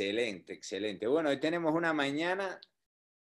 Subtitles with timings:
[0.00, 1.08] Excelente, excelente.
[1.08, 2.60] Bueno, hoy tenemos una mañana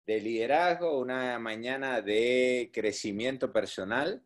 [0.07, 4.23] de liderazgo, una mañana de crecimiento personal.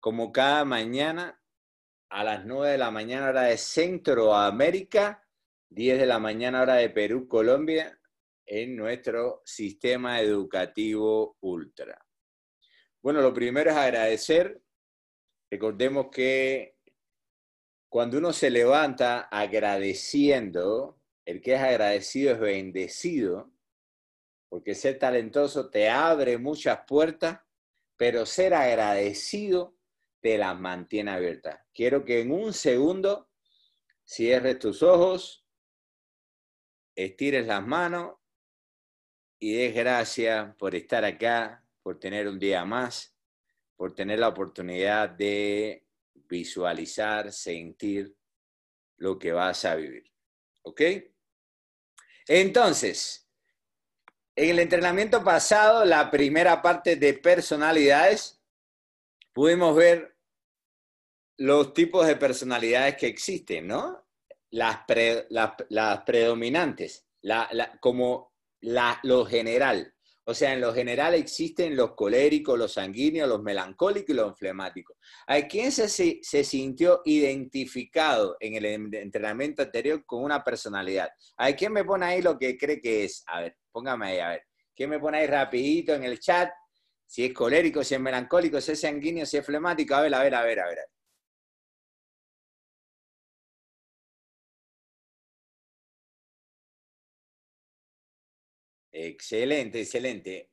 [0.00, 1.38] Como cada mañana,
[2.08, 5.22] a las 9 de la mañana hora de Centroamérica,
[5.68, 8.00] 10 de la mañana hora de Perú, Colombia,
[8.46, 12.02] en nuestro sistema educativo ultra.
[13.02, 14.62] Bueno, lo primero es agradecer.
[15.50, 16.78] Recordemos que
[17.90, 23.52] cuando uno se levanta agradeciendo, el que es agradecido es bendecido,
[24.48, 27.40] porque ser talentoso te abre muchas puertas,
[27.96, 29.76] pero ser agradecido
[30.20, 31.60] te las mantiene abiertas.
[31.74, 33.28] Quiero que en un segundo
[34.04, 35.44] cierres tus ojos,
[36.94, 38.14] estires las manos
[39.40, 43.16] y des gracias por estar acá, por tener un día más,
[43.74, 45.84] por tener la oportunidad de
[46.14, 48.16] visualizar, sentir
[48.96, 50.10] lo que vas a vivir.
[50.62, 50.80] ¿Ok?
[52.28, 53.28] Entonces,
[54.34, 58.40] en el entrenamiento pasado, la primera parte de personalidades,
[59.32, 60.16] pudimos ver
[61.38, 64.06] los tipos de personalidades que existen, ¿no?
[64.50, 64.80] Las,
[65.28, 67.06] las, predominantes,
[67.80, 69.95] como lo general.
[70.28, 74.96] O sea, en lo general existen los coléricos, los sanguíneos, los melancólicos y los flemáticos.
[75.28, 78.64] ¿A quién se, se sintió identificado en el
[78.94, 81.10] entrenamiento anterior con una personalidad?
[81.36, 83.22] ¿A quién me pone ahí lo que cree que es?
[83.28, 84.42] A ver, póngame ahí, a ver.
[84.74, 86.50] ¿Quién me pone ahí rapidito en el chat?
[87.06, 89.94] Si es colérico, si es melancólico, si es sanguíneo, si es flemático.
[89.94, 90.78] A ver, a ver, a ver, a ver.
[98.98, 100.50] Excelente, excelente.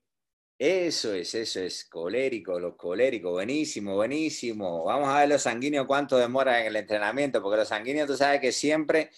[0.58, 4.84] Eso es, eso es, colérico, los coléricos, buenísimo, buenísimo.
[4.84, 8.42] Vamos a ver los sanguíneos cuánto demora en el entrenamiento, porque los sanguíneos tú sabes
[8.42, 9.12] que siempre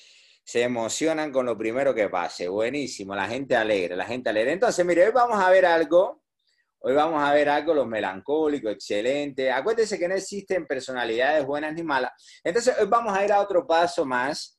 [0.43, 2.47] se emocionan con lo primero que pase.
[2.47, 4.53] Buenísimo, la gente alegre, la gente alegre.
[4.53, 6.21] Entonces, mire, hoy vamos a ver algo,
[6.77, 9.51] hoy vamos a ver algo, los melancólicos, excelente.
[9.51, 12.11] Acuérdense que no existen personalidades buenas ni malas.
[12.43, 14.54] Entonces, hoy vamos a ir a otro paso más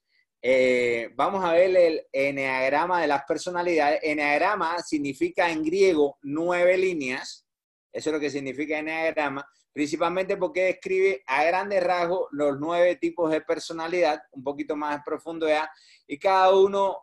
[0.48, 3.98] eh, vamos a ver el eneagrama de las personalidades.
[4.00, 7.44] Eneagrama significa en griego nueve líneas.
[7.90, 13.28] Eso es lo que significa eneagrama, principalmente porque describe a grandes rasgos los nueve tipos
[13.32, 15.68] de personalidad, un poquito más profundo ya,
[16.06, 16.96] y cada uno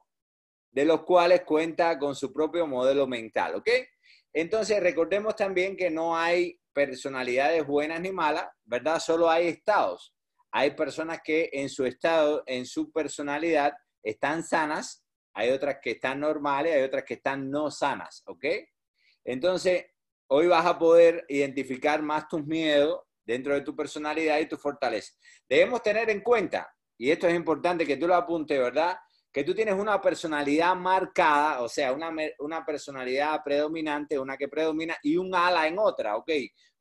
[0.71, 3.69] de los cuales cuenta con su propio modelo mental, ¿ok?
[4.31, 9.01] Entonces, recordemos también que no hay personalidades buenas ni malas, ¿verdad?
[9.01, 10.15] Solo hay estados.
[10.55, 15.03] Hay personas que en su estado, en su personalidad, están sanas,
[15.33, 18.45] hay otras que están normales, hay otras que están no sanas, ¿ok?
[19.23, 19.87] Entonces,
[20.27, 25.13] hoy vas a poder identificar más tus miedos dentro de tu personalidad y tu fortaleza.
[25.49, 28.95] Debemos tener en cuenta, y esto es importante que tú lo apuntes, ¿verdad?
[29.33, 34.95] Que tú tienes una personalidad marcada, o sea, una, una personalidad predominante, una que predomina,
[35.01, 36.29] y un ala en otra, ¿ok?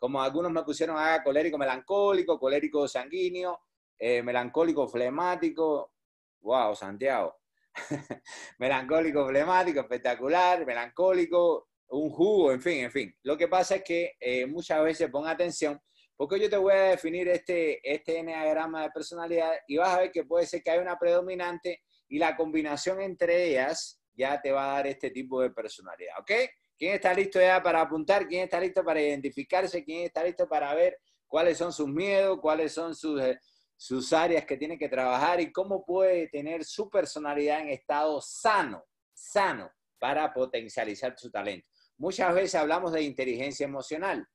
[0.03, 3.61] como algunos me pusieron a colérico melancólico, colérico sanguíneo,
[3.97, 5.93] eh, melancólico flemático,
[6.41, 7.37] wow, Santiago,
[8.59, 13.17] melancólico flemático, espectacular, melancólico, un jugo, en fin, en fin.
[13.23, 15.81] Lo que pasa es que eh, muchas veces pon atención,
[16.17, 20.11] porque yo te voy a definir este, este enneagrama de personalidad y vas a ver
[20.11, 24.65] que puede ser que hay una predominante y la combinación entre ellas ya te va
[24.67, 26.31] a dar este tipo de personalidad, ¿ok?
[26.77, 28.29] ¿Quién está listo ya para apuntar?
[28.29, 29.83] ¿Quién está listo para identificarse?
[29.83, 32.39] ¿Quién está listo para ver cuáles son sus miedos?
[32.39, 33.41] ¿Cuáles son sus, eh,
[33.79, 35.41] sus áreas que tiene que trabajar?
[35.41, 38.85] ¿Y cómo puede tener su personalidad en estado sano,
[39.15, 41.67] sano, para potencializar su talento?
[41.97, 44.29] Muchas veces hablamos de inteligencia emocional.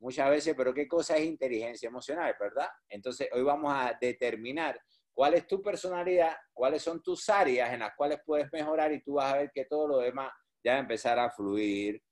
[0.00, 2.68] Muchas veces, pero ¿qué cosa es inteligencia emocional, verdad?
[2.90, 4.78] Entonces, hoy vamos a determinar
[5.14, 9.14] cuál es tu personalidad, cuáles son tus áreas en las cuales puedes mejorar y tú
[9.14, 10.32] vas a ver que todo lo demás
[10.64, 12.02] ya va a empezar a fluir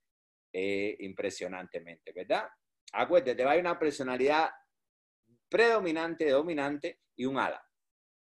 [0.53, 2.49] eh, impresionantemente, ¿verdad?
[2.93, 4.51] Acuérdate, va a haber una personalidad
[5.49, 7.65] predominante, dominante y un ala.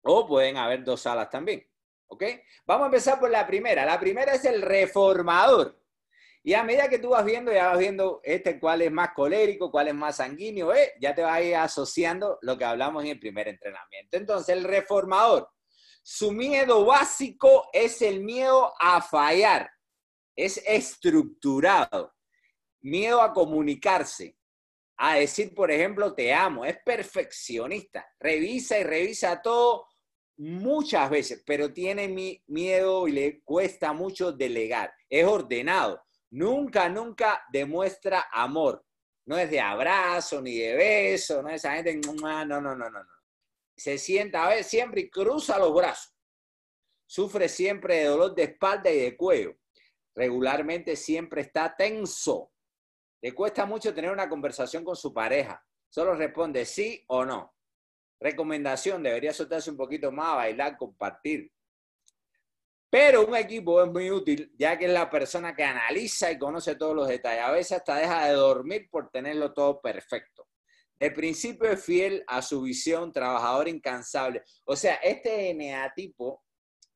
[0.03, 1.65] O pueden haber dos alas también.
[2.07, 2.23] ¿Ok?
[2.65, 3.85] Vamos a empezar por la primera.
[3.85, 5.80] La primera es el reformador.
[6.43, 9.69] Y a medida que tú vas viendo, ya vas viendo este cuál es más colérico,
[9.69, 10.93] cuál es más sanguíneo, ¿eh?
[10.99, 14.17] ya te vas a ir asociando lo que hablamos en el primer entrenamiento.
[14.17, 15.49] Entonces, el reformador,
[16.01, 19.69] su miedo básico es el miedo a fallar
[20.35, 22.13] es estructurado.
[22.81, 24.35] Miedo a comunicarse,
[24.97, 29.85] a decir, por ejemplo, te amo, es perfeccionista, revisa y revisa todo
[30.37, 36.01] muchas veces, pero tiene miedo y le cuesta mucho delegar, es ordenado,
[36.31, 38.85] nunca, nunca demuestra amor,
[39.25, 42.13] no es de abrazo ni de beso, no es esa gente, no,
[42.45, 42.99] no, no, no, no.
[43.75, 46.13] Se sienta a ver siempre y cruza los brazos.
[47.05, 49.57] Sufre siempre de dolor de espalda y de cuello.
[50.15, 52.51] Regularmente siempre está tenso.
[53.21, 55.63] Le cuesta mucho tener una conversación con su pareja.
[55.89, 57.53] Solo responde sí o no.
[58.19, 61.51] Recomendación, debería soltarse un poquito más, bailar, compartir.
[62.91, 66.75] Pero un equipo es muy útil ya que es la persona que analiza y conoce
[66.75, 67.45] todos los detalles.
[67.45, 70.49] A veces hasta deja de dormir por tenerlo todo perfecto.
[70.99, 74.43] De principio es fiel a su visión, trabajador incansable.
[74.65, 76.43] O sea, este eneatipo,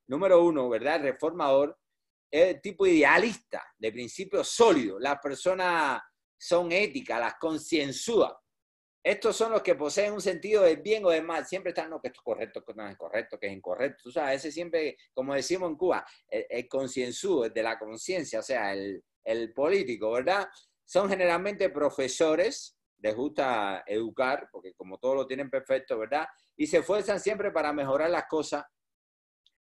[0.07, 1.01] número uno, ¿verdad?
[1.01, 1.79] Reformador,
[2.29, 4.99] es tipo idealista, de principio sólido.
[4.99, 6.01] Las personas
[6.37, 8.33] son éticas, las concienzudas.
[9.05, 11.45] Estos son los que poseen un sentido de bien o de mal.
[11.45, 14.01] Siempre están, no, que esto es correcto, que no es correcto, que es incorrecto.
[14.05, 18.41] Tú sabes, ese siempre, como decimos en Cuba, el, concienzudo, el de la conciencia, o
[18.41, 20.47] sea, el, el político, ¿verdad?
[20.83, 26.25] Son generalmente profesores, les gusta educar, porque como todos lo tienen perfecto, ¿verdad?
[26.57, 28.65] Y se esfuerzan siempre para mejorar las cosas,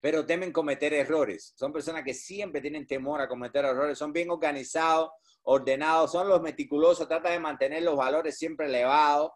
[0.02, 1.54] pero temen cometer errores.
[1.56, 5.12] Son personas que siempre tienen temor a cometer errores, son bien organizados,
[5.50, 9.32] ordenados, son los meticulosos, tratan de mantener los valores siempre elevados,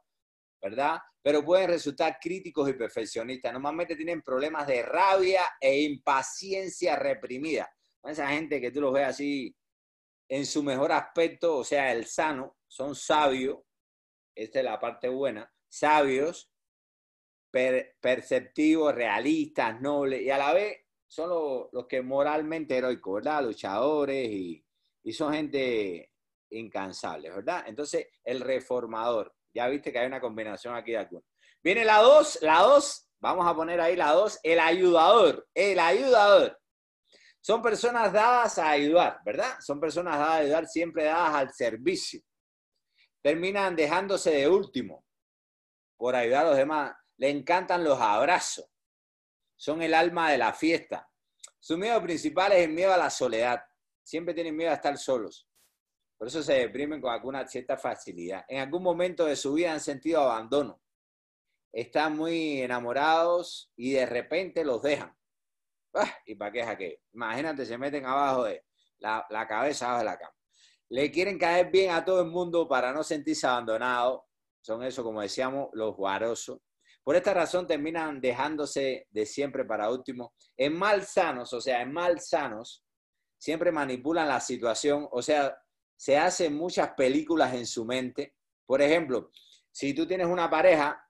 [0.62, 1.00] ¿verdad?
[1.22, 3.54] Pero pueden resultar críticos y perfeccionistas.
[3.54, 7.72] Normalmente tienen problemas de rabia e impaciencia reprimida.
[8.04, 9.56] Esa gente que tú los ves así
[10.28, 13.60] en su mejor aspecto, o sea, el sano, son sabios,
[14.36, 16.52] esta es la parte buena, sabios,
[18.02, 20.78] perceptivos, realistas, nobles, y a la vez
[21.08, 23.44] son los, los que moralmente heroicos, ¿verdad?
[23.44, 24.66] Luchadores y,
[25.04, 26.12] y son gente
[26.52, 27.64] incansable, ¿verdad?
[27.68, 31.26] Entonces, el reformador, ya viste que hay una combinación aquí de algunos.
[31.64, 36.58] Viene la dos, la dos, vamos a poner ahí la dos, el ayudador, el ayudador.
[37.40, 39.58] Son personas dadas a ayudar, ¿verdad?
[39.62, 42.22] Son personas dadas a ayudar, siempre dadas al servicio.
[43.22, 45.06] Terminan dejándose de último
[45.98, 46.96] por ayudar a los demás.
[47.18, 48.66] Le encantan los abrazos.
[49.56, 51.08] Son el alma de la fiesta.
[51.60, 53.64] Su miedo principal es el miedo a la soledad
[54.12, 55.48] siempre tienen miedo a estar solos.
[56.18, 58.44] Por eso se deprimen con alguna cierta facilidad.
[58.50, 60.82] En algún momento de su vida han sentido abandono.
[61.72, 65.16] Están muy enamorados y de repente los dejan.
[65.94, 66.98] Ah, ¿Y para qué es aquello?
[67.14, 68.66] Imagínate, se meten abajo de
[69.00, 70.36] la, la cabeza, abajo de la cama.
[70.90, 74.22] Le quieren caer bien a todo el mundo para no sentirse abandonados.
[74.62, 76.60] Son eso, como decíamos, los guarosos.
[77.04, 80.34] Por esta razón terminan dejándose de siempre para último.
[80.56, 82.86] En mal sanos, o sea, en mal sanos,
[83.42, 85.60] siempre manipulan la situación, o sea,
[85.96, 88.36] se hacen muchas películas en su mente.
[88.68, 89.32] Por ejemplo,
[89.72, 91.04] si tú tienes una pareja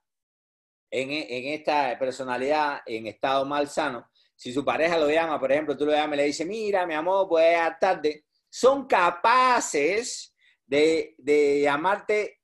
[0.90, 5.76] en, en esta personalidad en estado mal sano, si su pareja lo llama, por ejemplo,
[5.76, 10.34] tú lo llamas y le dices, mira, mi amor, pues a tarde, son capaces
[10.66, 12.40] de, de llamarte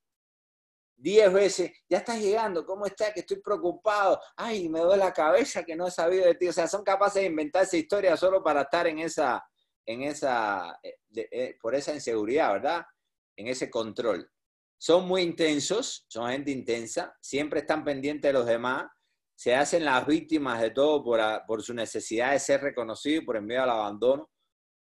[0.97, 3.13] diez veces, ya estás llegando, ¿cómo estás?
[3.13, 6.49] Que estoy preocupado, ay, me duele la cabeza que no he sabido de ti.
[6.49, 9.47] O sea, son capaces de inventarse historias solo para estar en esa,
[9.87, 12.85] en esa, eh, eh, por esa inseguridad, ¿verdad?
[13.35, 14.29] En ese control.
[14.77, 18.85] Son muy intensos, son gente intensa, siempre están pendientes de los demás,
[19.35, 23.43] se hacen las víctimas de todo por, por su necesidad de ser reconocidos, por el
[23.43, 24.29] miedo al abandono,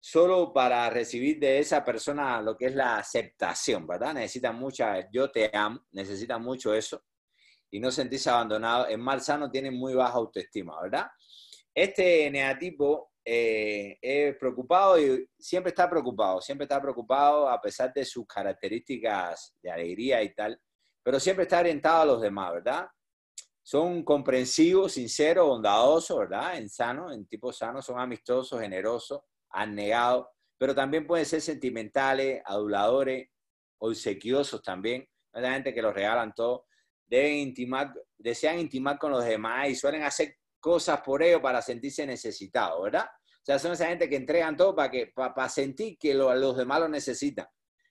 [0.00, 4.14] solo para recibir de esa persona lo que es la aceptación, ¿verdad?
[4.14, 7.04] Necesitan mucha, yo te amo, necesitan mucho eso
[7.71, 8.88] y no sentirse abandonado.
[8.88, 11.09] En mal sano tienen muy baja autoestima, ¿verdad?
[11.75, 18.26] Este negativo eh, preocupado y siempre está preocupado, siempre está preocupado a pesar de sus
[18.26, 20.58] características de alegría y tal,
[21.02, 22.87] pero siempre está orientado a los demás, ¿verdad?
[23.62, 26.56] Son comprensivos, sinceros, bondadosos, ¿verdad?
[26.56, 29.20] En sano, en tipo sano, son amistosos, generosos,
[29.50, 33.28] abnegados, pero también pueden ser sentimentales, aduladores,
[33.78, 36.66] obsequiosos también, la gente que los regalan todo,
[37.06, 42.06] deben intimar, desean intimar con los demás y suelen hacer cosas por ellos para sentirse
[42.06, 43.06] necesitados, ¿verdad?
[43.48, 46.88] Sea, son esa gente que entregan todo para, que, para, sentir que los demás lo
[46.88, 47.46] necesitan.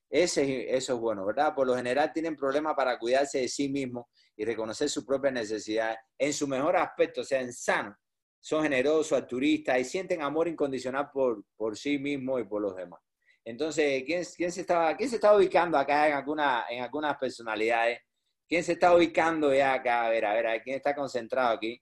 [0.07, 1.55] Ese, eso es bueno, ¿verdad?
[1.55, 5.97] Por lo general tienen problemas para cuidarse de sí mismos y reconocer sus propias necesidades
[6.15, 7.97] en su mejor aspecto, o sea, en sano.
[8.39, 13.01] Son generosos, altruistas y sienten amor incondicional por, por sí mismos y por los demás.
[13.43, 17.99] Entonces, ¿quién, quién, se está, ¿quién se está ubicando acá en, alguna, en algunas personalidades?
[18.47, 20.05] ¿Quién se está ubicando ya acá?
[20.05, 21.81] A ver, a ver, ¿quién está concentrado aquí?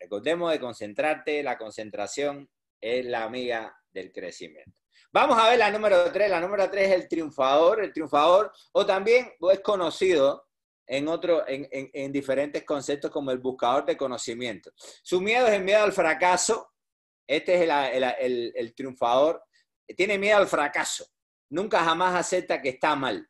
[0.00, 2.48] Recordemos de concentrarte, la concentración
[2.80, 4.72] es la amiga del crecimiento.
[5.12, 6.30] Vamos a ver la número 3.
[6.30, 7.82] La número 3 es el triunfador.
[7.82, 10.46] El triunfador, o también es conocido
[10.86, 14.70] en, otro, en, diferentes conceptos como el buscador de conocimiento.
[15.02, 16.72] Su miedo es el miedo al fracaso.
[17.26, 19.42] Este es el, el triunfador.
[19.96, 21.06] Tiene miedo al fracaso.
[21.50, 23.28] Nunca jamás acepta que está mal.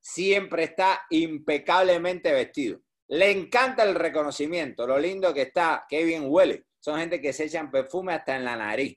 [0.00, 2.80] Siempre está impecablemente vestido.
[3.08, 6.66] Le encanta el reconocimiento, lo lindo que está, qué bien huele.
[6.80, 8.96] son gente que se echan perfume hasta en la nariz,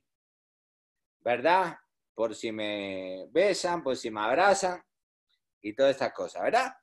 [1.20, 1.78] ¿verdad?
[2.14, 4.82] Por si me besan, por si me abrazan
[5.62, 6.74] y todas estas cosas, ¿verdad?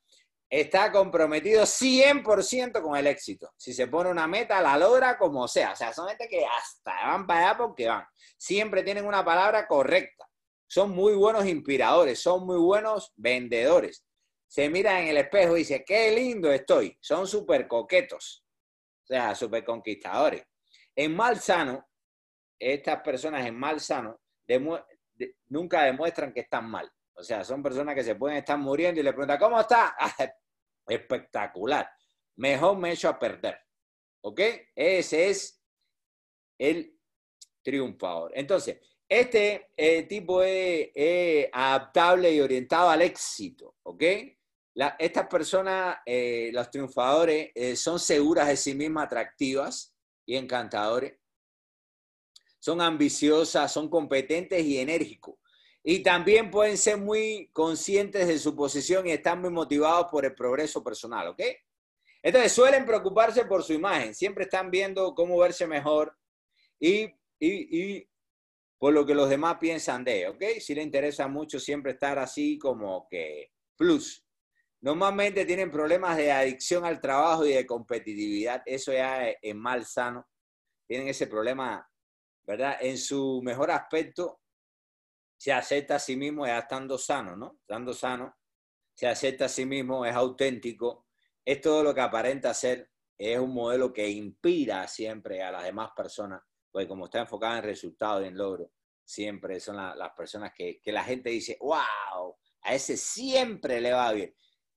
[0.49, 3.52] Está comprometido 100% con el éxito.
[3.57, 5.73] Si se pone una meta, la logra como sea.
[5.73, 8.04] O sea, son gente que hasta van para allá porque van.
[8.37, 10.28] Siempre tienen una palabra correcta.
[10.66, 14.04] Son muy buenos inspiradores, son muy buenos vendedores.
[14.54, 16.96] Se miran en el espejo y dicen, qué lindo estoy.
[17.00, 18.46] Son súper coquetos.
[19.02, 20.46] O sea, súper conquistadores.
[20.94, 21.88] En mal sano,
[22.56, 24.20] estas personas en mal sano
[25.49, 26.88] nunca demuestran que están mal.
[27.14, 29.96] O sea, son personas que se pueden estar muriendo y le preguntan, ¿cómo está?
[30.87, 31.90] Espectacular.
[32.37, 33.58] Mejor me echo a perder.
[34.20, 34.40] ¿Ok?
[34.73, 35.61] Ese es
[36.56, 36.96] el
[37.61, 38.30] triunfador.
[38.37, 43.78] Entonces, este eh, tipo es, adaptable y orientado al éxito.
[43.82, 44.04] ¿Ok?
[44.99, 49.95] Estas personas, eh, los triunfadores, eh, son seguras de sí mismas, atractivas
[50.26, 51.14] y encantadores.
[52.59, 55.37] Son ambiciosas, son competentes y enérgicos.
[55.83, 60.35] Y también pueden ser muy conscientes de su posición y están muy motivados por el
[60.35, 61.43] progreso personal, ¿ok?
[62.23, 66.16] Entonces suelen preocuparse por su imagen, siempre están viendo cómo verse mejor
[66.81, 68.09] y, y,
[68.78, 70.43] por lo que los demás piensan de, ¿ok?
[70.59, 74.24] Si les interesa mucho siempre estar así como que plus.
[74.85, 78.62] Normalmente tienen problemas de adicción al trabajo y de competitividad.
[78.67, 80.29] Eso ya es, mal sano.
[80.87, 81.91] Tienen ese problema,
[82.43, 82.76] ¿verdad?
[82.83, 84.43] En su mejor aspecto,
[85.38, 87.57] se acepta a sí mismo ya estando sano, ¿no?
[87.62, 88.37] Estando sano,
[88.93, 91.07] se acepta a sí mismo, es auténtico,
[91.43, 95.93] es todo lo que aparenta ser, es un modelo que inspira siempre a las demás
[95.97, 98.71] personas, porque como está enfocado en resultados y en logro,
[99.03, 104.12] siempre son las personas que, que la gente dice, wow, a ese siempre le va
[104.12, 104.35] bien.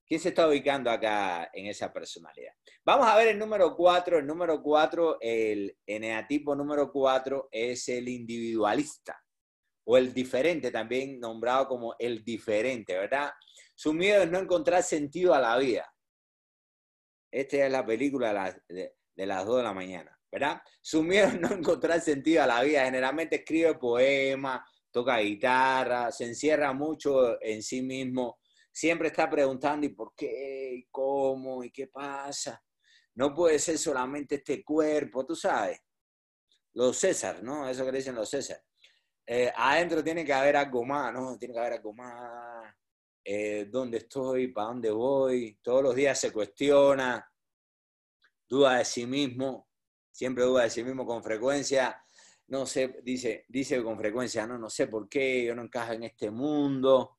[0.08, 2.54] ¿Quién se está ubicando acá en esa personalidad?
[2.86, 4.18] Vamos a ver el número cuatro.
[4.18, 9.22] El número cuatro, el eneatipo número cuatro es el individualista
[9.86, 13.32] o el diferente, también nombrado como el diferente, ¿verdad?
[13.76, 15.94] Su miedo es no encontrar sentido a la vida.
[17.30, 18.96] Esta es la película de,
[19.26, 20.62] las dos de la mañana, ¿verdad?
[20.82, 22.86] Su miedo es no encontrar sentido a la vida.
[22.86, 28.40] Generalmente escribe poemas, toca guitarra, se encierra mucho en sí mismo
[28.78, 30.76] siempre está preguntando, ¿y por qué?
[30.76, 31.64] ¿Y cómo?
[31.64, 32.64] ¿Y qué pasa?
[33.16, 35.82] No puede ser solamente este cuerpo, tú sabes.
[36.74, 37.68] Los César, ¿no?
[37.68, 38.62] Eso que dicen los César.
[39.26, 41.36] Eh, adentro tiene que haber algo más, ¿no?
[41.40, 42.72] Tiene que haber algo más.
[43.24, 44.50] Eh, ¿Dónde estoy?
[44.50, 45.58] ¿Para dónde voy?
[45.64, 47.28] Todos los días se cuestiona,
[48.48, 49.70] duda de sí mismo,
[50.12, 52.00] siempre duda de sí mismo con frecuencia.
[52.46, 56.04] No sé, dice, dice con frecuencia, no, no sé por qué, yo no encajo en
[56.04, 57.17] este mundo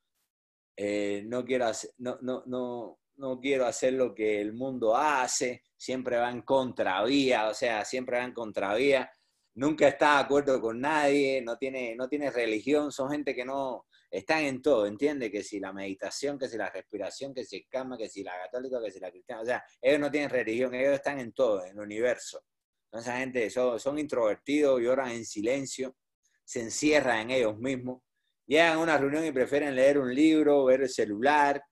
[0.80, 5.64] eh, no, quiero hacer, no, no, no, no quiero hacer lo que el mundo hace,
[5.76, 9.11] siempre va en contravía, o sea, siempre va en contravía,
[9.54, 13.87] nunca está de acuerdo con nadie, no tiene, no tiene religión, son gente que no
[14.08, 17.66] están en todo, entiende que si la meditación, que si la respiración, que si el
[17.68, 20.73] cama, que si la católica, que si la cristiana, o sea, ellos no tienen religión,
[20.76, 22.44] ellos están en todo, en el universo.
[22.85, 25.97] Entonces, gente son, son introvertidos, lloran en silencio,
[26.44, 28.02] se encierran en ellos mismos
[28.48, 31.62] llegan a una reunión y prefieren leer un libro, ver el celular,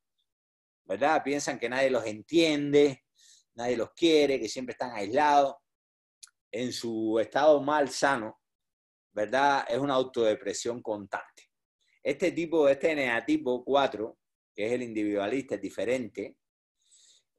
[0.85, 1.23] ¿verdad?
[1.25, 3.05] Piensan que nadie los entiende,
[3.55, 5.55] nadie los quiere, que siempre están aislados.
[6.53, 8.41] En su estado mal sano,
[9.13, 9.67] ¿verdad?
[9.69, 11.45] Es una autodepresión constante.
[12.03, 14.19] Este tipo, este negativo 4,
[14.55, 16.37] que es el individualista, es diferente.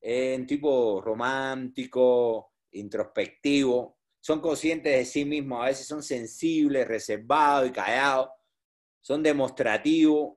[0.01, 7.71] Es tipo romántico, introspectivo, son conscientes de sí mismos, a veces son sensibles, reservados y
[7.71, 8.29] callados
[9.07, 10.35] son demostrativos,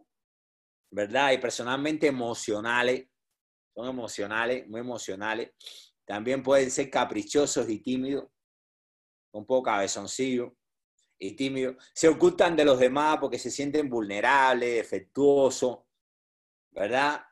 [0.92, 1.32] ¿verdad?
[1.32, 3.08] Y personalmente emocionales,
[3.74, 5.50] son emocionales, muy emocionales.
[6.04, 8.28] También pueden ser caprichosos y tímidos,
[9.32, 10.52] un poco cabezoncillos
[11.18, 11.84] y tímidos.
[11.92, 15.80] Se ocultan de los demás porque se sienten vulnerables, defectuosos,
[16.70, 17.24] ¿verdad?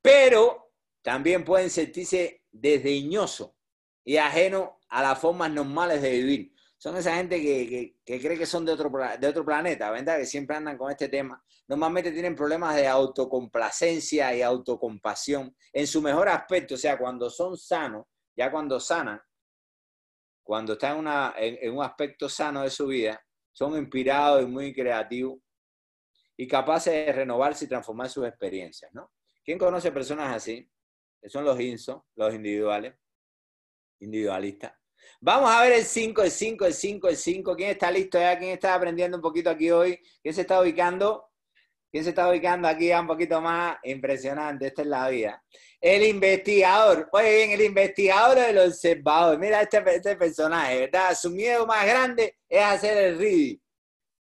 [0.00, 3.50] Pero también pueden sentirse desdeñosos
[4.04, 8.64] y ajenos a las formas normales de vivir son esa gente que, cree que son
[8.64, 10.18] de otro, de otro planeta, ¿verdad?
[10.18, 11.42] Que siempre andan con este tema.
[11.68, 17.56] Normalmente tienen problemas de autocomplacencia y autocompasión en su mejor aspecto, o sea, cuando son
[17.56, 18.06] sanos,
[18.36, 19.20] ya cuando sanan,
[20.42, 20.98] cuando están
[21.36, 23.20] en, en un aspecto sano de su vida,
[23.52, 25.38] son inspirados y muy creativos
[26.36, 29.10] y capaces de renovarse y transformar sus experiencias, ¿no?
[29.42, 30.70] ¿Quién conoce personas así?
[31.20, 32.94] Que son los INSO, los individuales,
[34.00, 34.74] individualistas.
[35.20, 37.56] Vamos a ver el 5, el 5, el 5, el 5.
[37.56, 38.38] ¿Quién está listo ya?
[38.38, 39.98] ¿Quién está aprendiendo un poquito aquí hoy?
[40.22, 41.26] ¿Quién se está ubicando?
[41.90, 44.66] ¿Quién se está ubicando aquí un poquito más impresionante?
[44.66, 45.42] Esta es la vida.
[45.80, 47.08] El investigador.
[47.12, 49.38] Oye, bien, el investigador del observador.
[49.38, 51.16] Mira este, este personaje, ¿verdad?
[51.18, 53.62] Su miedo más grande es hacer el ridículo.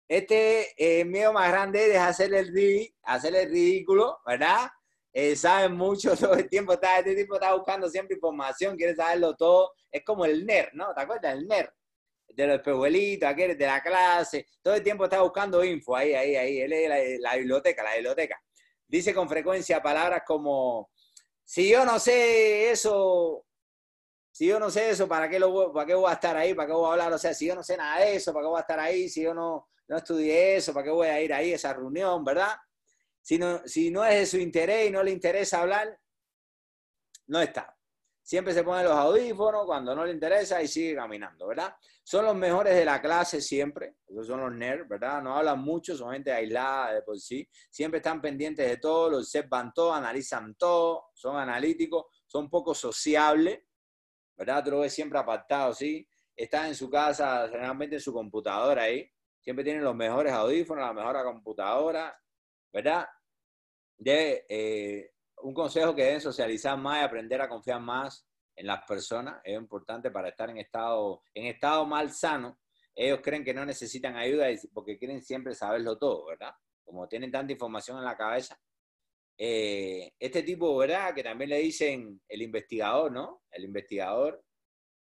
[0.07, 4.69] Este eh, miedo más grande es hacer el, hacer el ridículo, ¿verdad?
[5.17, 6.73] Eh, sabe mucho todo el tiempo.
[6.73, 9.73] Está, este tipo está buscando siempre información, quiere saberlo todo.
[9.91, 10.93] Es como el nerd, ¿no?
[10.93, 11.35] ¿Te acuerdas?
[11.35, 11.71] El nerd
[12.29, 16.35] de los pehuelitos, aquel de la clase, todo el tiempo está buscando info, ahí, ahí,
[16.35, 18.41] ahí, él es la, biblioteca, la biblioteca.
[18.87, 20.91] Dice con frecuencia palabras como,
[21.45, 23.45] si yo no sé eso,
[24.33, 26.55] si yo no sé eso, ¿para qué, lo, ¿para qué voy a estar ahí?
[26.55, 27.13] ¿Para qué voy a hablar?
[27.13, 29.09] O sea, si yo no sé nada de eso, ¿para qué voy a estar ahí?
[29.09, 32.25] Si yo no, no estudié eso, ¿para qué voy a ir ahí a esa reunión,
[32.25, 32.57] verdad?
[33.25, 35.99] Si no, si no es de su interés y no le interesa hablar,
[37.27, 37.75] no está.
[38.23, 41.75] Siempre se pone los audífonos cuando no le interesa y sigue caminando, ¿verdad?
[42.03, 45.23] Son los mejores de la clase siempre, esos son los nerds, ¿verdad?
[45.23, 49.17] No hablan mucho, son gente aislada de por sí, siempre están pendientes de todo, lo
[49.19, 53.59] observan todo, analizan todo, son analíticos, son poco sociables,
[54.37, 54.63] ¿verdad?
[54.63, 56.07] Tú lo ves siempre apartado, ¿sí?
[56.37, 60.93] Están en su casa, generalmente en su computadora ahí, siempre tienen los mejores audífonos, la
[60.93, 62.15] mejor computadora,
[62.75, 63.07] ¿verdad?
[63.97, 65.13] De, eh,
[65.43, 68.27] un consejo que deben socializar más y aprender a confiar más
[68.57, 72.59] en las personas es importante para estar en estado, en estado mal sano.
[72.95, 76.53] Ellos creen que no necesitan ayuda porque quieren siempre saberlo todo, ¿verdad?
[76.85, 78.59] Como tienen tanta información en la cabeza.
[79.39, 81.15] Eh, este tipo, ¿verdad?
[81.15, 83.43] Que también le dicen el investigador, ¿no?
[83.51, 84.45] El investigador,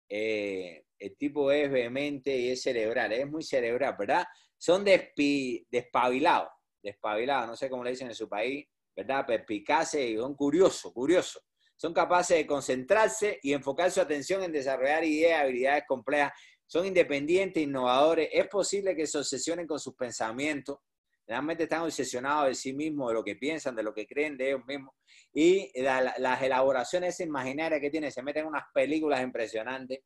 [0.09, 4.25] eh, el tipo es vehemente y es cerebral, es muy cerebral, ¿verdad?
[4.57, 6.49] Son despabilados,
[6.81, 8.65] despabilados, no sé cómo le dicen en su país,
[8.95, 9.25] ¿verdad?
[9.25, 11.43] Perpicaces y son curiosos, curiosos.
[11.75, 16.31] Son capaces de concentrarse y enfocar su atención en desarrollar ideas, habilidades complejas.
[16.67, 18.29] Son independientes, innovadores.
[18.31, 20.77] Es posible que se obsesionen con sus pensamientos.
[21.25, 24.49] Realmente están obsesionados de sí mismos, de lo que piensan, de lo que creen de
[24.49, 24.93] ellos mismos.
[25.33, 30.01] Y las elaboraciones imaginarias que tienen, se meten en unas películas impresionantes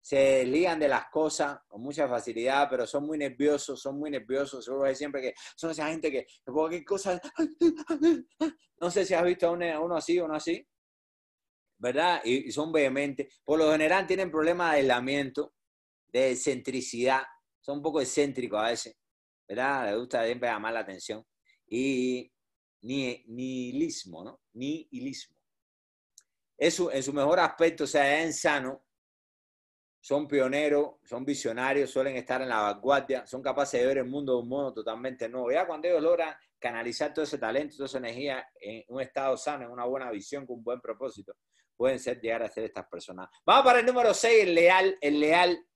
[0.00, 4.64] se lían de las cosas con mucha facilidad, pero son muy nerviosos, son muy nerviosos.
[4.64, 7.20] Seguro que siempre que son esa gente que cualquier cosa.
[8.80, 10.66] No sé si has visto a uno así, uno así,
[11.76, 12.22] ¿verdad?
[12.24, 13.40] Y, son vehementes.
[13.44, 15.52] Por lo general tienen problemas de aislamiento,
[16.06, 17.22] de excentricidad.
[17.60, 18.96] Son un poco excéntricos a veces,
[19.46, 19.90] ¿verdad?
[19.90, 21.22] Les gusta siempre llamar la atención.
[21.66, 22.32] Y
[22.80, 24.40] ni, nihilismo, ¿no?
[24.54, 25.36] Nihilismo.
[26.56, 28.84] Eso, en su mejor aspecto, o sea, es sano,
[30.00, 34.34] son pioneros, son visionarios, suelen estar en la vanguardia, son capaces de ver el mundo
[34.34, 35.52] de un modo totalmente nuevo.
[35.52, 39.66] Ya cuando ellos logran canalizar todo ese talento, toda esa energía en un estado sano,
[39.66, 41.34] en una buena visión, con un buen propósito,
[41.76, 43.28] pueden ser llegar a ser estas personas.
[43.44, 45.66] Vamos para el número 6, el leal, el leal,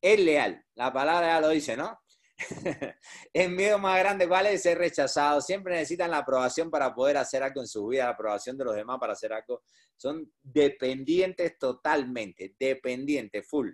[0.00, 0.64] el leal.
[0.74, 2.00] La palabra ya lo dice, ¿no?
[3.32, 4.62] el miedo más grande, ¿cuál es?
[4.62, 5.40] Ser rechazado.
[5.40, 8.74] Siempre necesitan la aprobación para poder hacer algo en su vida, la aprobación de los
[8.74, 9.62] demás para hacer algo.
[9.96, 13.70] Son dependientes totalmente, dependientes, full.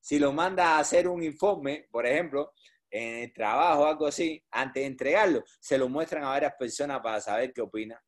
[0.00, 2.54] Si lo manda a hacer un informe, por ejemplo,
[2.90, 7.00] en el trabajo o algo así, antes de entregarlo, se lo muestran a varias personas
[7.02, 8.02] para saber qué opina,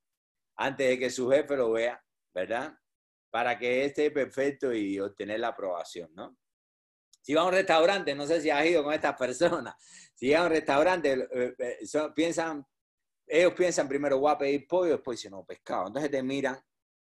[0.57, 2.75] antes de que su jefe lo vea, ¿verdad?
[3.31, 6.37] Para que esté perfecto y obtener la aprobación, ¿no?
[7.21, 9.75] Si va a un restaurante, no sé si has ido con estas personas,
[10.15, 11.79] si va a un restaurante, eh, eh,
[12.15, 12.65] piensan,
[13.27, 15.89] ellos piensan primero, voy a pedir pollo, después dicen, no, pescado.
[15.89, 16.59] Entonces te miran,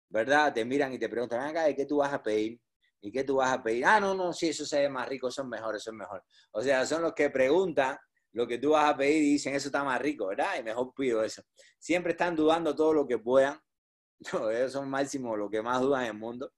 [0.08, 0.52] ¿verdad?
[0.52, 2.60] Te miran y te preguntan, acá, ¿de qué tú vas a pedir?
[3.00, 3.84] ¿Y qué tú vas a pedir?
[3.84, 6.22] Ah, no, no, sí, eso se ve más rico, son mejores, son mejor.
[6.52, 7.96] O sea, son los que preguntan
[8.32, 10.58] lo que tú vas a pedir y dicen, eso está más rico, ¿verdad?
[10.58, 11.42] Y mejor pido eso.
[11.78, 13.58] Siempre están dudando todo lo que puedan.
[14.32, 16.52] No, ellos son máximos, los que más dudan en mundo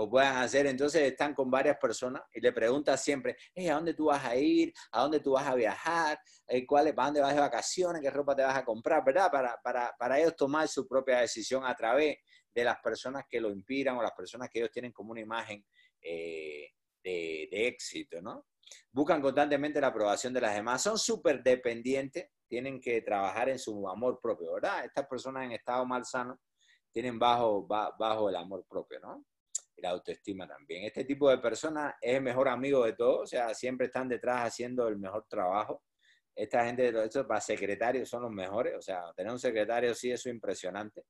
[0.00, 0.66] o puedan hacer.
[0.66, 4.72] Entonces están con varias personas y le preguntas siempre, ¿a dónde tú vas a ir?
[4.92, 6.20] ¿A dónde tú vas a viajar?
[6.46, 8.00] Eh, ¿Cuál, ¿Para dónde vas de vacaciones?
[8.00, 9.04] ¿Qué ropa te vas a comprar?
[9.04, 9.28] ¿Verdad?
[9.30, 12.16] Para, para, para ellos tomar su propia decisión a través
[12.54, 15.64] de las personas que lo inspiran o las personas que ellos tienen como una imagen
[16.00, 16.68] eh,
[17.02, 18.46] de, de, éxito, ¿no?
[18.92, 20.80] Buscan constantemente la aprobación de las demás.
[20.80, 24.84] Son súper dependientes, tienen que trabajar en su amor propio, ¿verdad?
[24.84, 26.38] Estas personas en estado mal sano
[26.92, 29.24] tienen bajo, bajo el amor propio, ¿no?
[29.80, 30.84] La autoestima también.
[30.84, 34.46] Este tipo de personas es el mejor amigo de todos, o sea, siempre están detrás
[34.46, 35.84] haciendo el mejor trabajo.
[36.34, 40.10] Esta gente de esto para secretarios son los mejores, o sea, tener un secretario sí,
[40.10, 41.04] eso es impresionante.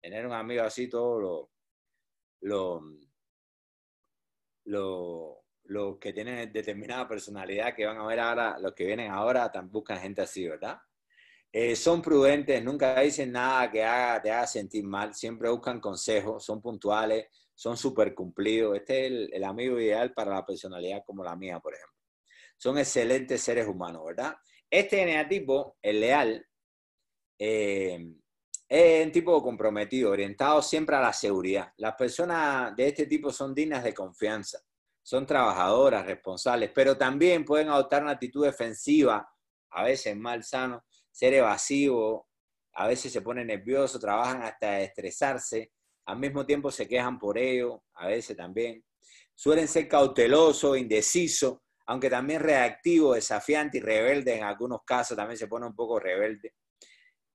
[0.00, 1.50] Tener un amigo así, todo lo,
[2.42, 2.82] lo,
[4.64, 9.50] lo, lo que tienen determinada personalidad, que van a ver ahora, los que vienen ahora,
[9.50, 10.78] también buscan gente así, ¿verdad?
[11.54, 13.84] Eh, son prudentes, nunca dicen nada que te
[14.30, 17.26] haga sentir mal, siempre buscan consejos, son puntuales,
[17.62, 18.76] son súper cumplidos.
[18.76, 21.96] Este es el, amigo ideal para la personalidad como la mía, por ejemplo.
[22.56, 24.34] Son excelentes seres humanos, ¿verdad?
[24.68, 26.44] Este eneatipo, el leal,
[27.38, 27.98] Eh,
[28.68, 31.72] es un tipo comprometido, orientado siempre a la seguridad.
[31.76, 34.58] Las personas de este tipo son dignas de confianza,
[35.02, 39.28] son trabajadoras, responsables, pero también pueden adoptar una actitud defensiva,
[39.70, 42.28] a veces mal sano, ser evasivo,
[42.74, 45.72] a veces se ponen nerviosos, trabajan hasta estresarse,
[46.06, 48.84] al mismo tiempo se quejan por ello, a veces también.
[49.34, 55.48] Suelen ser cautelosos, indecisos, aunque también reactivos, desafiantes y rebeldes en algunos casos, también se
[55.48, 56.54] pone un poco rebelde.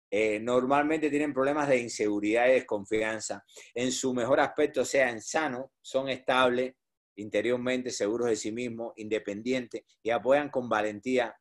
[0.10, 3.44] Eh, normalmente tienen problemas de inseguridad y desconfianza.
[3.74, 6.76] En su mejor aspecto, sean sanos, son estables,
[7.16, 11.36] interiormente seguros de sí mismos, independientes y apoyan con valentía,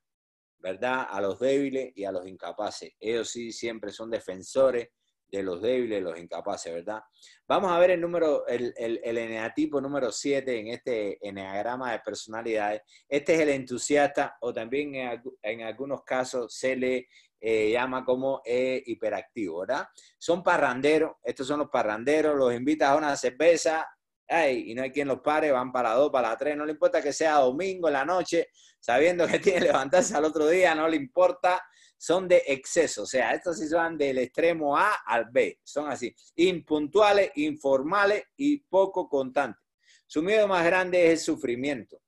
[0.58, 1.06] ¿verdad?
[1.08, 2.92] A los débiles y a los incapaces.
[2.98, 4.88] Ellos sí siempre son defensores
[5.30, 7.02] de los débiles, los incapaces, ¿verdad?
[7.46, 12.00] Vamos a ver el número, el, el, el eneatipo número 7 en este eneagrama de
[12.00, 12.82] personalidades.
[13.08, 14.94] Este es el entusiasta o también
[15.42, 17.08] en, algunos casos se le
[17.40, 19.86] eh, llama como eh, hiperactivo, ¿verdad?
[20.18, 23.86] Son parranderos, estos son los parranderos, los invitas a una cerveza,
[24.28, 27.02] ay, y no hay quien los pare, van para dos, para tres, no le importa
[27.02, 28.48] que sea domingo en la noche,
[28.80, 31.62] sabiendo que tiene que levantarse al otro día, no le importa,
[31.96, 36.14] son de exceso, o sea, estos sí van del extremo A al B, son así,
[36.36, 39.62] impuntuales, informales y poco constantes.
[40.06, 42.00] Su miedo más grande es el sufrimiento.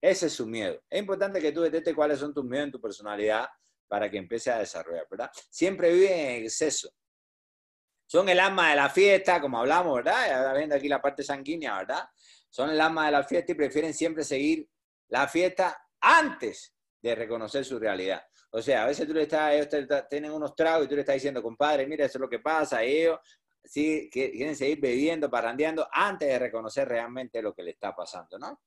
[0.00, 0.82] Ese es su miedo.
[0.88, 3.48] Es importante que tú detectes cuáles son tus miedos en tu personalidad
[3.86, 5.30] para que empiece a desarrollar, ¿verdad?
[5.50, 6.90] Siempre viven en exceso.
[8.06, 10.26] Son el alma de la fiesta, como hablamos, ¿verdad?
[10.26, 12.08] Ya viendo aquí la parte sanguínea, ¿verdad?
[12.48, 14.68] Son el alma de la fiesta y prefieren siempre seguir
[15.08, 18.22] la fiesta antes de reconocer su realidad.
[18.52, 19.68] O sea, a veces tú le estás, ellos
[20.08, 22.82] tienen unos tragos y tú le estás diciendo, compadre, mira, eso es lo que pasa,
[22.82, 23.18] ellos
[23.64, 28.60] sí, quieren seguir bebiendo, parrandeando, antes de reconocer realmente lo que le está pasando, ¿no?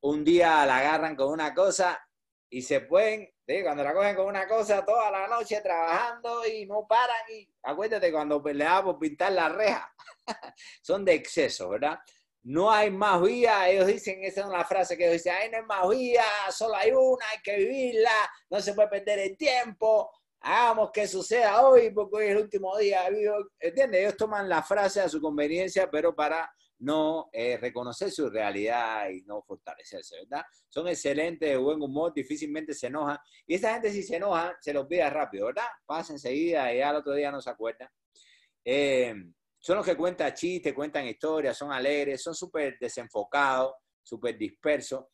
[0.00, 2.00] Un día la agarran con una cosa
[2.48, 3.30] y se pueden,
[3.62, 8.10] cuando la cogen con una cosa toda la noche trabajando y no paran, y acuérdate
[8.10, 9.94] cuando le da pintar la reja,
[10.82, 11.98] son de exceso, ¿verdad?
[12.44, 15.64] No hay más vida, ellos dicen, esa es una frase que ellos dicen, no hay
[15.64, 18.10] más vida, solo hay una, hay que vivirla,
[18.50, 22.76] no se puede perder el tiempo, hagamos que suceda hoy, porque hoy es el último
[22.76, 23.06] día,
[23.60, 24.00] ¿entiendes?
[24.00, 26.50] Ellos toman la frase a su conveniencia, pero para
[26.80, 30.44] no eh, reconocer su realidad y no fortalecerse, ¿verdad?
[30.68, 34.72] Son excelentes, de buen humor, difícilmente se enojan, y esa gente si se enoja, se
[34.72, 35.68] los olvida rápido, ¿verdad?
[35.86, 37.88] Pasa enseguida y ya el otro día no se acuerdan.
[38.64, 39.14] Eh,
[39.62, 45.04] son los que cuentan chistes, cuentan historias, son alegres, son súper desenfocados, súper dispersos.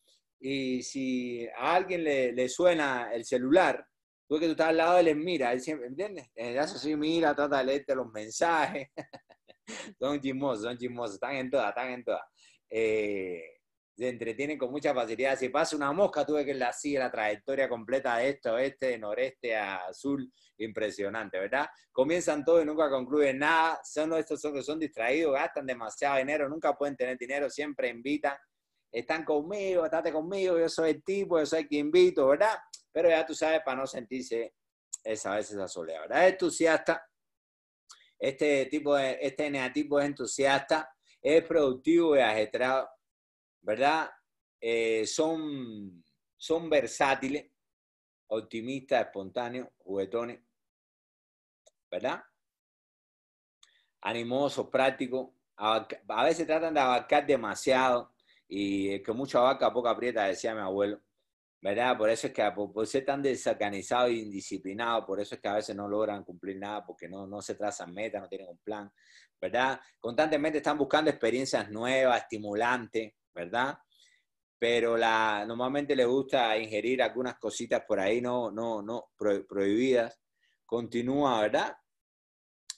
[0.41, 3.87] Y si a alguien le, suena el celular,
[4.27, 6.29] tú que tú estás al lado, él les mira, él siempre, ¿entiendes?
[6.35, 8.89] Él hace así, mira, trata de leerte los mensajes.
[10.01, 12.23] son chismosos, son chismosos, están en todas, están en todas.
[12.71, 13.58] Eh,
[13.99, 15.37] se entretienen con mucha facilidad.
[15.37, 18.99] Si pasa una mosca, tuve que la sigue la trayectoria completa de esto, oeste, de
[18.99, 21.67] noreste a azul, impresionante, ¿verdad?
[21.91, 23.81] Comienzan todo y nunca concluyen nada.
[23.83, 28.37] Son estos son son distraídos, gastan demasiado dinero, nunca pueden tener dinero, siempre invitan.
[28.93, 32.57] Están conmigo, estate conmigo, yo soy el tipo, yo soy el que invito, ¿verdad?
[32.93, 34.55] Pero ya tú sabes, para no sentirse
[35.03, 36.29] esa vez esa soledad, ¿verdad?
[36.29, 37.05] Entusiasta.
[38.17, 40.89] Este tipo de, este negativo es entusiasta,
[41.21, 42.89] es productivo y ajetreado
[43.63, 44.11] ¿verdad?
[44.61, 46.05] Eh, son,
[46.37, 47.51] son versátiles,
[48.29, 50.41] optimistas, espontáneos, juguetones,
[51.91, 52.23] ¿verdad?
[54.01, 55.31] Animosos, prácticos.
[55.57, 58.15] A veces tratan de abarcar demasiado
[58.47, 61.01] y que mucha vaca poca aprieta, decía mi abuelo.
[61.61, 61.97] ¿verdad?
[61.99, 65.55] Por eso es que por, ser tan desorganizado e indisciplinado, por eso es que a
[65.55, 68.91] veces no logran cumplir nada, porque no, no se trazan metas, no tienen un plan,
[69.41, 69.81] ¿verdad?
[69.99, 73.79] Constantemente están buscando experiencias nuevas, estimulantes, ¿verdad?
[74.59, 80.19] Pero la, normalmente les gusta ingerir algunas cositas por ahí, no, no, no, prohibidas.
[80.67, 81.77] Continúa, ¿verdad?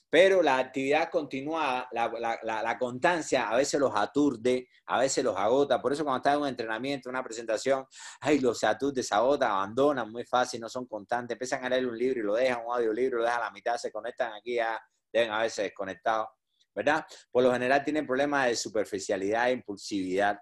[0.09, 2.11] Pero la actividad continuada, la,
[2.43, 5.81] la, la, constancia a veces los aturde, a veces los agota.
[5.81, 7.85] Por eso cuando están en un entrenamiento, una presentación,
[8.19, 11.35] ay, los aturde, se agota, abandonan muy fácil, no son constantes.
[11.35, 13.77] Empiezan a leer un libro y lo dejan, un audiolibro, lo dejan a la mitad,
[13.77, 14.79] se conectan aquí, ya
[15.11, 16.27] deben a veces desconectados,
[16.75, 17.05] ¿verdad?
[17.31, 20.37] Por lo general tienen problemas de superficialidad e impulsividad.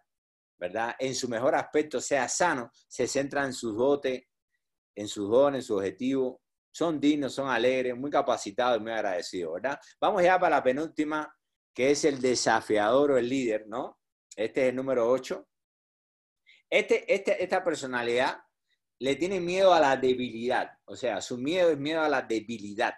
[0.59, 0.95] ¿Verdad?
[0.99, 4.23] En su mejor aspecto, sea sano, se centra en sus dotes,
[4.95, 6.41] en sus dones, en su objetivo.
[6.71, 9.79] Son dignos, son alegres, muy capacitados y muy agradecidos, ¿verdad?
[9.99, 11.33] Vamos ya para la penúltima,
[11.73, 13.99] que es el desafiador o el líder, ¿no?
[14.35, 15.47] Este es el número 8.
[16.69, 18.37] Este, este, esta personalidad
[18.99, 22.93] le tiene miedo a la debilidad, o sea, su miedo es miedo a la debilidad.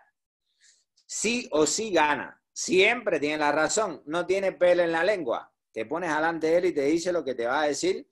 [1.05, 5.85] Sí o sí gana, siempre tiene la razón, no tiene pelo en la lengua, te
[5.85, 8.07] pones delante de él y te dice lo que te va a decir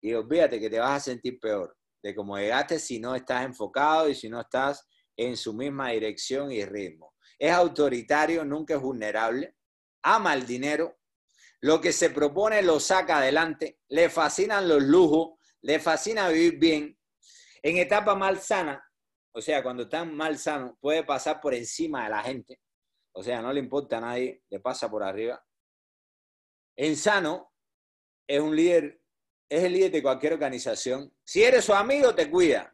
[0.00, 4.08] y olvídate que te vas a sentir peor de cómo llegaste si no estás enfocado
[4.08, 7.14] y si no estás en su misma dirección y ritmo.
[7.38, 9.56] Es autoritario, nunca es vulnerable,
[10.02, 10.98] ama el dinero,
[11.60, 16.98] lo que se propone lo saca adelante, le fascinan los lujos, le fascina vivir bien.
[17.62, 18.82] En etapa mal sana,
[19.32, 22.60] o sea, cuando está mal sano, puede pasar por encima de la gente,
[23.12, 25.44] o sea, no le importa a nadie, le pasa por arriba.
[26.78, 27.52] En sano,
[28.24, 29.02] es un líder,
[29.48, 31.12] es el líder de cualquier organización.
[31.24, 32.72] Si eres su amigo, te cuida.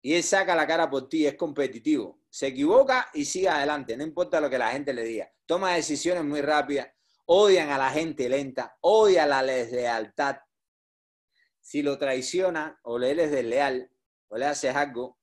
[0.00, 2.20] Y él saca la cara por ti, es competitivo.
[2.30, 5.28] Se equivoca y sigue adelante, no importa lo que la gente le diga.
[5.44, 6.88] Toma decisiones muy rápidas,
[7.24, 10.36] odian a la gente lenta, odian la deslealtad.
[11.60, 13.90] Si lo traiciona o le eres desleal
[14.28, 15.18] o le haces algo,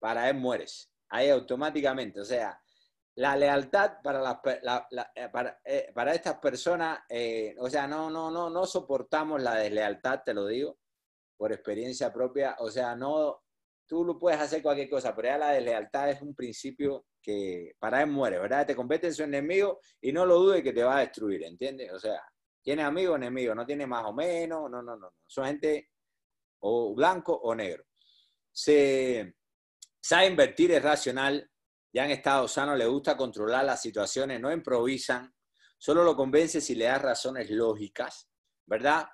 [0.00, 0.90] para él mueres.
[1.10, 2.18] Ahí automáticamente.
[2.18, 2.60] O sea,
[3.16, 5.30] la lealtad para, las, eh,
[5.64, 10.34] eh, para, estas personas, eh, o sea, no, no, no, no soportamos la deslealtad, te
[10.34, 10.78] lo digo,
[11.36, 12.56] por experiencia propia.
[12.58, 13.42] O sea, no,
[13.86, 18.02] tú lo puedes hacer cualquier cosa, pero ya la deslealtad es un principio que para
[18.02, 18.66] él muere, ¿verdad?
[18.66, 21.90] Te convierte en su enemigo y no lo dudes que te va a destruir, ¿entiendes?
[21.92, 22.20] O sea,
[22.62, 25.14] tiene amigo enemigo, no tiene más o menos, no, no, no, no.
[25.26, 25.88] Son gente
[26.60, 27.84] o blanco o negro.
[28.52, 29.36] Se
[30.02, 31.50] sabe invertir, es racional,
[31.96, 35.32] ya en estado sano le gusta controlar las situaciones, no improvisan,
[35.78, 38.28] solo lo convence si le das razones lógicas,
[38.66, 39.06] ¿verdad?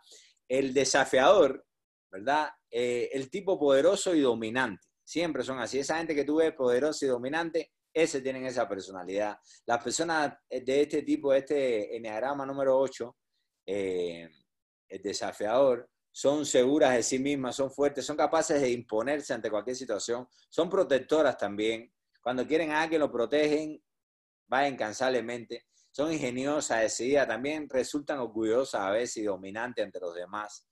[0.48, 1.64] El desafiador,
[2.10, 2.50] ¿verdad?
[2.68, 4.84] Eh, el tipo poderoso y dominante.
[5.04, 5.78] Siempre son así.
[5.78, 9.38] Esa gente que tú ves poderosa y dominante, ese tienen esa personalidad.
[9.64, 13.16] Las personas de este tipo, este enneagrama número 8,
[13.64, 14.28] eh,
[14.88, 19.76] el desafiador, son seguras de sí mismas, son fuertes, son capaces de imponerse ante cualquier
[19.76, 21.92] situación, son protectoras también.
[22.22, 23.82] Cuando quieren a alguien lo protegen,
[24.52, 25.66] va incansablemente.
[25.90, 30.66] Son ingeniosas, decididas, también resultan orgullosas a veces y dominantes ante los demás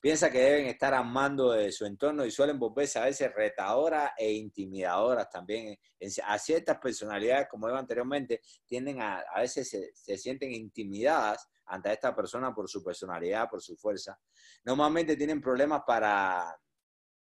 [0.00, 4.32] piensa que deben estar amando de su entorno y suelen volverse a veces retadoras e
[4.32, 5.76] intimidadoras también.
[6.24, 11.92] A ciertas personalidades, como digo anteriormente, tienden a, a veces se, se, sienten intimidadas ante
[11.92, 14.18] esta persona por su personalidad, por su fuerza.
[14.64, 16.56] Normalmente tienen problemas para,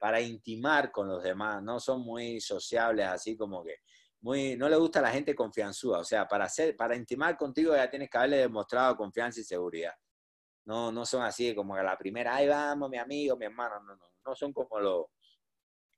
[0.01, 3.75] para intimar con los demás, no son muy sociables, así como que
[4.21, 5.99] muy, no le gusta a la gente confianzuda.
[5.99, 9.93] O sea, para, hacer, para intimar contigo ya tienes que haberle demostrado confianza y seguridad.
[10.65, 13.95] No, no son así como a la primera, ay vamos, mi amigo, mi hermano, no,
[13.95, 15.05] no, no son como los,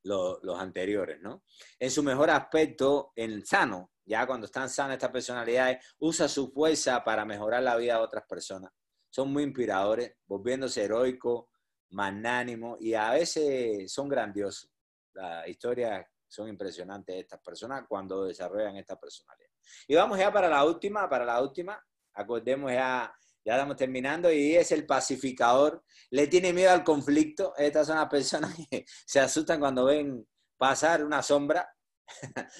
[0.03, 1.45] los, anteriores, ¿no?
[1.79, 7.05] En su mejor aspecto, en sano, ya cuando están sanas estas personalidades, usa su fuerza
[7.05, 8.73] para mejorar la vida de otras personas.
[9.09, 11.45] Son muy inspiradores, volviéndose heroicos,
[11.93, 14.69] magnánimos y a veces son grandiosos.
[15.13, 19.49] Las historias son impresionantes de estas personas cuando desarrollan esta personalidad.
[19.87, 21.81] Y vamos ya para la última, para la última,
[22.13, 23.13] acordemos ya
[23.45, 25.83] ya estamos terminando, y es el pacificador.
[26.11, 27.53] Le tiene miedo al conflicto.
[27.57, 30.25] Estas son las personas que se asustan cuando ven
[30.57, 31.67] pasar una sombra,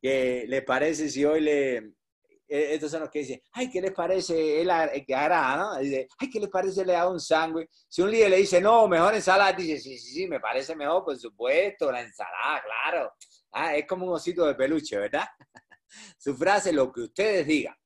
[0.00, 1.94] que les parece si hoy le...
[2.52, 4.60] Estos son los que dicen, ay, ¿qué les parece?
[4.60, 4.70] Él
[5.06, 5.78] que hará, ¿no?
[5.78, 6.84] Dice, ay, ¿qué les parece?
[6.84, 7.68] Le da un sándwich.
[7.88, 11.04] Si un líder le dice, no, mejor ensalada, dice, sí, sí, sí, me parece mejor,
[11.04, 13.12] por supuesto, la ensalada, claro.
[13.52, 15.28] Ah, es como un osito de peluche, ¿verdad?
[16.18, 17.76] Su frase, lo que ustedes digan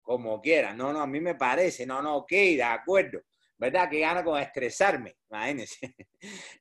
[0.00, 0.78] como quieran.
[0.78, 3.20] No, no, a mí me parece, no, no, ok, de acuerdo.
[3.58, 3.88] ¿Verdad?
[3.88, 5.94] Que gana con estresarme, imagínense.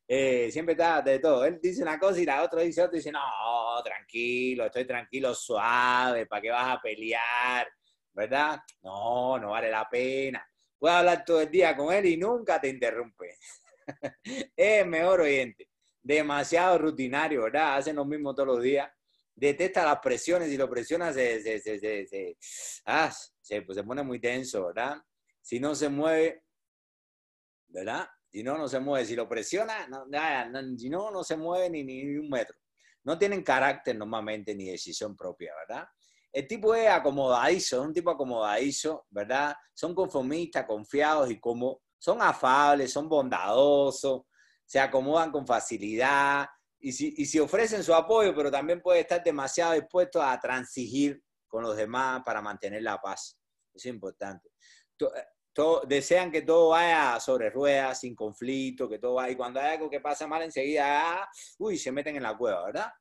[0.07, 1.43] Eh, siempre está de todo.
[1.45, 6.27] Él dice una cosa y la otra dice otra dice, no, tranquilo, estoy tranquilo, suave,
[6.27, 7.67] ¿para qué vas a pelear?
[8.13, 8.59] ¿Verdad?
[8.83, 10.47] No, no vale la pena.
[10.77, 13.37] Puedes hablar todo el día con él y nunca te interrumpe.
[14.55, 15.69] es mejor oyente.
[16.03, 17.77] Demasiado rutinario, ¿verdad?
[17.77, 18.87] Hacen lo mismo todos los días
[19.35, 22.37] detesta las presiones y lo presiona se, se, se, se,
[22.85, 24.97] ah, se, pues se pone muy tenso, ¿verdad?
[25.41, 26.44] Si no se mueve,
[27.75, 28.07] ¿verdad?
[28.31, 29.05] Si no, no se mueve.
[29.05, 30.05] Si lo presiona, no,
[30.77, 32.57] si no, no se mueve ni, ni un metro.
[33.03, 35.87] No tienen carácter normalmente ni decisión propia, ¿verdad?
[36.31, 39.55] El tipo es acomodadizo, es un tipo acomodadizo, ¿verdad?
[39.73, 44.23] Son conformistas, confiados y como son afables, son bondadosos,
[44.65, 46.47] se acomodan con facilidad,
[46.79, 51.75] y si, ofrecen su apoyo, pero también puede estar demasiado dispuesto a transigir con los
[51.75, 53.39] demás para mantener la paz.
[53.73, 54.51] Es importante.
[55.87, 59.89] Desean que todo vaya sobre ruedas, sin conflicto, que todo vaya, y cuando hay algo
[59.89, 62.91] que pasa mal enseguida, ah, uy, se meten en la cueva, ¿verdad?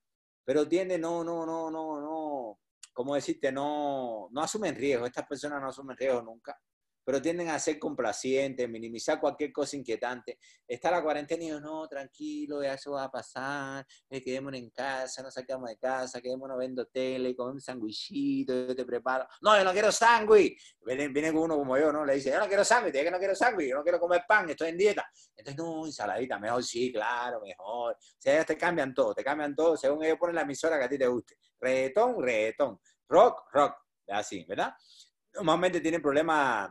[0.44, 2.60] Pero tienden, no, no, no, no, no,
[2.92, 6.56] como decirte, no, no asumen riesgo, estas personas no asumen riesgo nunca,
[7.04, 10.38] pero tienden a ser complacientes, minimizar cualquier cosa inquietante.
[10.66, 14.70] Está la cuarentena y yo, no, tranquilo, ya eso va a pasar, eh, quedémonos en
[14.70, 19.26] casa, no sacamos de casa, quedémonos viendo tele, comemos sanguichito, yo te preparo.
[19.42, 20.76] No, yo no quiero sándwich.
[20.84, 22.04] Viene, viene uno como yo, ¿no?
[22.04, 24.48] Le dice, yo no quiero sándwich, que no quiero sándwich, yo no quiero comer pan,
[24.48, 25.04] estoy en dieta.
[25.36, 27.92] Entonces, no, ensaladita, mejor sí, claro, mejor.
[27.92, 30.88] O sea, te cambian todo, te cambian todo, según ellos ponen la emisora que a
[30.88, 31.36] ti te guste.
[31.60, 32.80] Reggaetón, reggaetón.
[33.08, 33.76] Rock, rock.
[34.08, 34.72] Así, ¿verdad?
[35.34, 36.70] Normalmente tienen problemas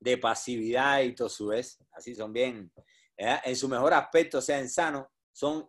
[0.00, 2.72] de pasividad y todo su vez, así son bien,
[3.16, 5.68] en su mejor aspecto, sean sanos, son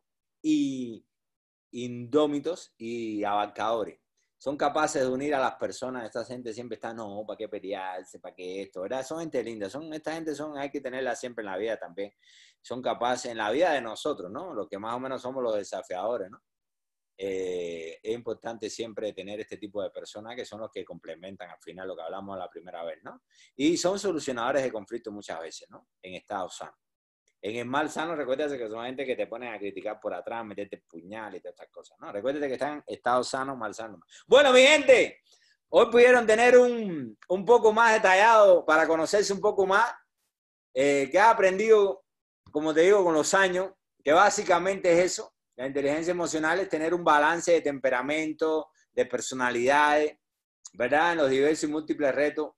[1.71, 3.99] indómitos y abarcadores.
[4.37, 8.19] Son capaces de unir a las personas, esta gente siempre está, no, ¿para qué pelearse?
[8.19, 8.81] ¿Para qué esto?
[8.81, 9.05] ¿verdad?
[9.05, 12.13] Son gente linda, son, esta gente son, hay que tenerla siempre en la vida también.
[12.61, 14.53] Son capaces, en la vida de nosotros, ¿no?
[14.53, 16.41] Los que más o menos somos los desafiadores, ¿no?
[17.21, 21.59] Eh, es importante siempre tener este tipo de personas que son los que complementan al
[21.59, 23.23] final lo que hablamos la primera vez, ¿no?
[23.57, 25.89] Y son solucionadores de conflictos muchas veces, ¿no?
[26.01, 26.77] En estado sano.
[27.41, 30.45] En el mal sano, recuérdate que son gente que te ponen a criticar por atrás,
[30.45, 32.09] meterte puñal y todas estas cosas, ¿no?
[32.09, 33.99] Recuérdate que están estado sano, mal sano.
[34.25, 35.19] Bueno, mi gente,
[35.67, 39.93] hoy pudieron tener un, un poco más detallado para conocerse un poco más,
[40.73, 42.05] eh, que ha aprendido,
[42.49, 46.93] como te digo, con los años, que básicamente es eso, la inteligencia emocional es tener
[46.93, 50.17] un balance de temperamento, de personalidades,
[50.71, 51.11] ¿verdad?
[51.11, 52.51] En los diversos y múltiples retos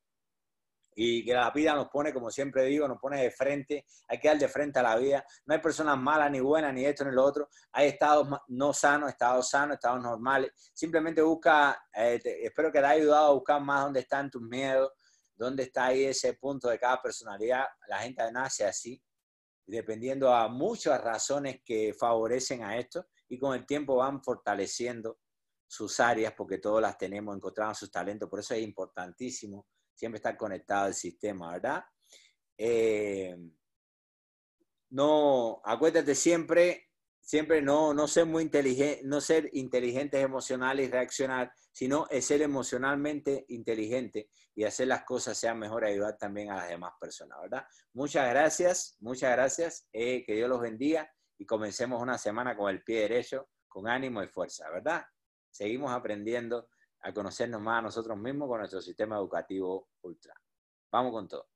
[0.93, 4.27] y que la vida nos pone, como siempre digo, nos pone de frente, hay que
[4.27, 5.25] dar de frente a la vida.
[5.47, 7.49] No hay personas malas, ni buenas, ni esto, ni lo otro.
[7.71, 10.51] Hay estados no sanos, estados sanos, estados normales.
[10.71, 14.91] Simplemente busca, eh, espero que te haya ayudado a buscar más dónde están tus miedos,
[15.33, 17.65] dónde está ahí ese punto de cada personalidad.
[17.87, 19.01] La gente nace así
[19.65, 25.19] dependiendo a muchas razones que favorecen a esto y con el tiempo van fortaleciendo
[25.67, 30.35] sus áreas porque todas las tenemos, encontramos sus talentos, por eso es importantísimo siempre estar
[30.35, 31.83] conectado al sistema, ¿verdad?
[32.57, 33.37] Eh,
[34.89, 36.90] no, acuérdate siempre,
[37.21, 42.41] siempre no, no ser muy inteligente, no ser inteligentes emocionales y reaccionar, sino es ser
[42.41, 47.65] emocionalmente inteligente y hacer las cosas sean mejor, ayudar también a las demás personas, ¿verdad?
[47.93, 52.83] Muchas gracias, muchas gracias, eh, que Dios los bendiga y comencemos una semana con el
[52.83, 55.05] pie derecho, con ánimo y fuerza, ¿verdad?
[55.49, 56.67] Seguimos aprendiendo
[57.01, 60.33] a conocernos más a nosotros mismos con nuestro sistema educativo ultra.
[60.91, 61.50] Vamos con todo.